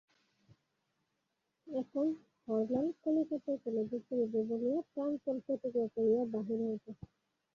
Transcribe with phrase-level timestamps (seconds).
[1.67, 2.07] এখন
[2.47, 6.91] হরলাল কলিকাতায় কলেজে পড়িবে বলিয়া প্রাণপণ প্রতিজ্ঞা করিয়া বাহির হইয়াছে।